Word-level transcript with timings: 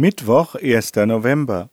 Mittwoch, 0.00 0.54
1. 0.54 0.92
November. 1.04 1.68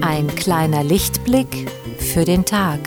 Ein 0.00 0.34
kleiner 0.34 0.82
Lichtblick 0.82 1.70
für 2.00 2.24
den 2.24 2.44
Tag. 2.44 2.80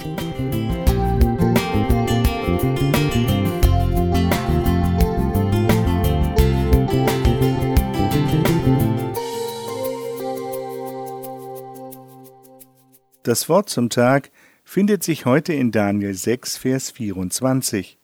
Das 13.25 13.49
Wort 13.49 13.71
zum 13.71 13.89
Tag 13.89 14.29
findet 14.63 15.03
sich 15.03 15.25
heute 15.25 15.51
in 15.51 15.71
Daniel 15.71 16.13
6, 16.13 16.57
Vers 16.57 16.91
24. 16.91 17.97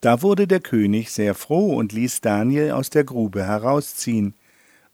Da 0.00 0.20
wurde 0.20 0.48
der 0.48 0.58
König 0.58 1.12
sehr 1.12 1.36
froh 1.36 1.76
und 1.76 1.92
ließ 1.92 2.20
Daniel 2.20 2.72
aus 2.72 2.90
der 2.90 3.04
Grube 3.04 3.46
herausziehen. 3.46 4.34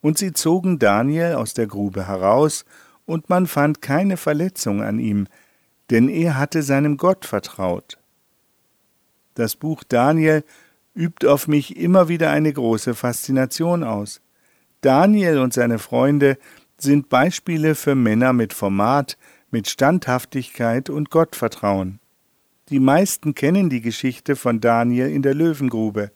Und 0.03 0.19
sie 0.19 0.35
zogen 0.35 0.79
Daniel 0.79 1.37
aus 1.37 1.55
der 1.55 1.67
Grube 1.67 2.09
heraus, 2.09 2.67
und 3.07 3.31
man 3.31 3.47
fand 3.47 3.81
keine 3.81 4.19
Verletzung 4.19 4.83
an 4.83 4.99
ihm, 4.99 5.29
denn 5.89 6.11
er 6.11 6.37
hatte 6.37 6.63
seinem 6.63 6.99
Gott 6.99 7.25
vertraut. 7.25 7.97
Das 9.33 9.57
Buch 9.57 9.83
Daniel 9.83 10.45
übt 10.95 11.27
auf 11.27 11.49
mich 11.49 11.75
immer 11.79 12.09
wieder 12.09 12.29
eine 12.33 12.53
große 12.53 12.95
Faszination 12.95 13.83
aus. 13.83 14.21
Daniel 14.83 15.39
und 15.39 15.55
seine 15.55 15.79
Freunde 15.79 16.37
sind 16.83 17.09
Beispiele 17.09 17.75
für 17.75 17.95
Männer 17.95 18.33
mit 18.33 18.53
Format, 18.53 19.19
mit 19.51 19.69
Standhaftigkeit 19.69 20.91
und 20.91 21.11
Gottvertrauen. 21.11 22.01
Die 22.69 22.81
meisten 22.81 23.35
kennen 23.35 23.69
die 23.69 23.81
Geschichte 23.81 24.37
von 24.37 24.61
Daniel 24.61 25.11
in 25.11 25.23
der 25.23 25.35
Löwengrube. 25.35 26.13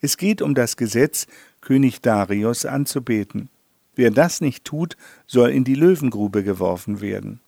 Es 0.00 0.16
geht 0.16 0.42
um 0.42 0.54
das 0.54 0.76
Gesetz, 0.76 1.26
König 1.60 2.00
Darius 2.00 2.66
anzubeten. 2.66 3.48
Wer 3.94 4.10
das 4.10 4.40
nicht 4.40 4.64
tut, 4.64 4.96
soll 5.26 5.50
in 5.50 5.64
die 5.64 5.76
Löwengrube 5.76 6.42
geworfen 6.42 7.00
werden. 7.00 7.40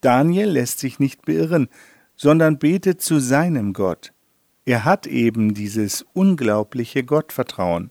Daniel 0.00 0.48
lässt 0.48 0.78
sich 0.78 0.98
nicht 0.98 1.26
beirren, 1.26 1.68
sondern 2.16 2.58
betet 2.58 3.02
zu 3.02 3.20
seinem 3.20 3.74
Gott. 3.74 4.12
Er 4.64 4.84
hat 4.84 5.06
eben 5.06 5.54
dieses 5.54 6.06
unglaubliche 6.14 7.04
Gottvertrauen. 7.04 7.90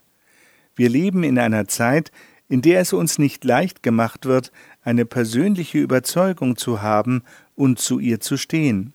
Wir 0.75 0.89
leben 0.89 1.23
in 1.23 1.37
einer 1.37 1.67
Zeit, 1.67 2.11
in 2.49 2.61
der 2.61 2.81
es 2.81 2.91
uns 2.91 3.19
nicht 3.19 3.45
leicht 3.45 3.83
gemacht 3.83 4.25
wird, 4.25 4.51
eine 4.81 5.05
persönliche 5.05 5.77
Überzeugung 5.77 6.57
zu 6.57 6.81
haben 6.81 7.23
und 7.55 7.79
zu 7.79 7.99
ihr 7.99 8.19
zu 8.19 8.35
stehen. 8.35 8.93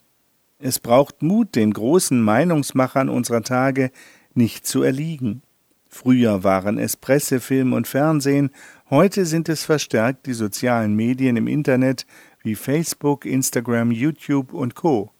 Es 0.59 0.81
braucht 0.81 1.23
Mut, 1.23 1.55
den 1.55 1.73
großen 1.73 2.21
Meinungsmachern 2.21 3.09
unserer 3.09 3.43
Tage 3.43 3.91
nicht 4.35 4.67
zu 4.67 4.83
erliegen. 4.83 5.43
Früher 5.89 6.43
waren 6.43 6.79
es 6.79 6.97
Presse, 6.97 7.39
Film 7.39 7.73
und 7.73 7.87
Fernsehen, 7.87 8.51
heute 8.91 9.27
sind 9.27 9.49
es 9.49 9.65
verstärkt 9.65 10.27
die 10.27 10.33
sozialen 10.33 10.95
Medien 10.95 11.37
im 11.37 11.47
Internet 11.47 12.05
wie 12.43 12.57
Facebook, 12.57 13.25
Instagram, 13.25 13.93
YouTube 13.93 14.53
und 14.53 14.75
Co, 14.75 15.13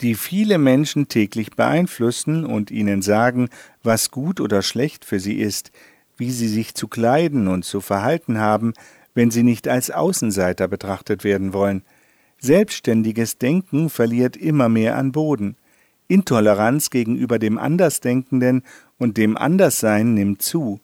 die 0.00 0.14
viele 0.14 0.58
Menschen 0.58 1.08
täglich 1.08 1.50
beeinflussen 1.50 2.46
und 2.46 2.70
ihnen 2.70 3.02
sagen, 3.02 3.48
was 3.82 4.12
gut 4.12 4.40
oder 4.40 4.62
schlecht 4.62 5.04
für 5.04 5.18
sie 5.18 5.40
ist, 5.40 5.72
wie 6.16 6.30
sie 6.30 6.48
sich 6.48 6.74
zu 6.74 6.88
kleiden 6.88 7.48
und 7.48 7.64
zu 7.64 7.80
verhalten 7.80 8.38
haben, 8.38 8.72
wenn 9.14 9.30
sie 9.30 9.42
nicht 9.42 9.68
als 9.68 9.90
Außenseiter 9.90 10.68
betrachtet 10.68 11.24
werden 11.24 11.52
wollen. 11.52 11.82
Selbstständiges 12.38 13.38
Denken 13.38 13.90
verliert 13.90 14.36
immer 14.36 14.68
mehr 14.68 14.96
an 14.96 15.12
Boden. 15.12 15.56
Intoleranz 16.08 16.90
gegenüber 16.90 17.38
dem 17.38 17.58
Andersdenkenden 17.58 18.62
und 18.98 19.16
dem 19.16 19.36
Anderssein 19.36 20.14
nimmt 20.14 20.42
zu. 20.42 20.80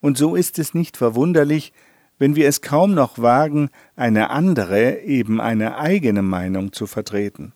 Und 0.00 0.18
so 0.18 0.34
ist 0.36 0.58
es 0.58 0.74
nicht 0.74 0.96
verwunderlich, 0.96 1.72
wenn 2.18 2.36
wir 2.36 2.48
es 2.48 2.60
kaum 2.60 2.94
noch 2.94 3.18
wagen, 3.18 3.70
eine 3.96 4.30
andere, 4.30 5.00
eben 5.00 5.40
eine 5.40 5.76
eigene 5.76 6.22
Meinung 6.22 6.72
zu 6.72 6.86
vertreten. 6.86 7.52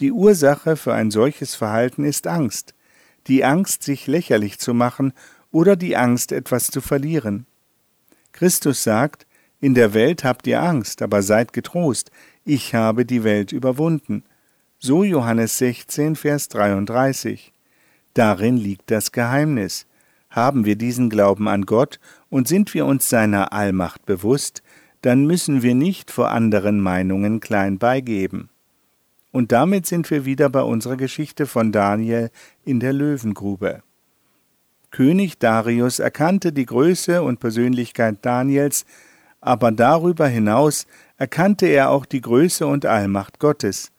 Die 0.00 0.12
Ursache 0.12 0.76
für 0.76 0.94
ein 0.94 1.10
solches 1.10 1.54
Verhalten 1.54 2.04
ist 2.04 2.26
Angst, 2.26 2.74
die 3.26 3.44
Angst, 3.44 3.82
sich 3.82 4.06
lächerlich 4.06 4.58
zu 4.58 4.74
machen 4.74 5.12
oder 5.52 5.76
die 5.76 5.96
Angst, 5.96 6.32
etwas 6.32 6.68
zu 6.68 6.80
verlieren. 6.80 7.46
Christus 8.32 8.82
sagt, 8.82 9.26
in 9.60 9.74
der 9.74 9.92
Welt 9.92 10.24
habt 10.24 10.46
ihr 10.46 10.62
Angst, 10.62 11.02
aber 11.02 11.22
seid 11.22 11.52
getrost, 11.52 12.10
ich 12.44 12.74
habe 12.74 13.04
die 13.04 13.24
Welt 13.24 13.52
überwunden. 13.52 14.24
So 14.78 15.04
Johannes 15.04 15.58
16, 15.58 16.16
Vers 16.16 16.48
33. 16.48 17.52
Darin 18.14 18.56
liegt 18.56 18.90
das 18.90 19.12
Geheimnis. 19.12 19.86
Haben 20.30 20.64
wir 20.64 20.76
diesen 20.76 21.10
Glauben 21.10 21.48
an 21.48 21.66
Gott 21.66 22.00
und 22.28 22.48
sind 22.48 22.72
wir 22.72 22.86
uns 22.86 23.08
seiner 23.08 23.52
Allmacht 23.52 24.06
bewusst, 24.06 24.62
dann 25.02 25.26
müssen 25.26 25.62
wir 25.62 25.74
nicht 25.74 26.10
vor 26.10 26.30
anderen 26.30 26.80
Meinungen 26.80 27.40
klein 27.40 27.78
beigeben. 27.78 28.48
Und 29.32 29.52
damit 29.52 29.86
sind 29.86 30.10
wir 30.10 30.24
wieder 30.24 30.48
bei 30.48 30.62
unserer 30.62 30.96
Geschichte 30.96 31.46
von 31.46 31.72
Daniel 31.72 32.30
in 32.64 32.80
der 32.80 32.92
Löwengrube. 32.92 33.82
König 34.90 35.38
Darius 35.38 35.98
erkannte 35.98 36.52
die 36.52 36.66
Größe 36.66 37.22
und 37.22 37.40
Persönlichkeit 37.40 38.18
Daniels, 38.22 38.84
aber 39.40 39.72
darüber 39.72 40.26
hinaus 40.26 40.86
erkannte 41.16 41.66
er 41.66 41.90
auch 41.90 42.04
die 42.04 42.20
Größe 42.20 42.66
und 42.66 42.86
Allmacht 42.86 43.38
Gottes, 43.38 43.92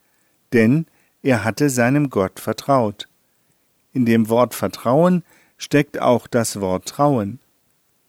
denn 0.53 0.85
er 1.23 1.43
hatte 1.43 1.69
seinem 1.69 2.09
Gott 2.09 2.39
vertraut. 2.39 3.07
In 3.93 4.05
dem 4.05 4.29
Wort 4.29 4.53
Vertrauen 4.53 5.23
steckt 5.57 6.01
auch 6.01 6.27
das 6.27 6.59
Wort 6.59 6.87
Trauen. 6.87 7.39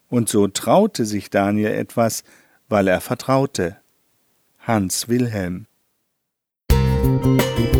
Und 0.09 0.29
so 0.29 0.47
traute 0.47 1.05
sich 1.05 1.29
Daniel 1.29 1.71
etwas, 1.71 2.23
weil 2.69 2.87
er 2.87 3.01
vertraute. 3.01 3.77
Hans 4.59 5.09
Wilhelm 5.09 5.65
Musik 6.71 7.72